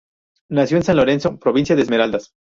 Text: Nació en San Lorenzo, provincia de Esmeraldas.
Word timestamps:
Nació 0.49 0.77
en 0.77 0.83
San 0.83 0.95
Lorenzo, 0.97 1.37
provincia 1.37 1.75
de 1.75 1.83
Esmeraldas. 1.83 2.31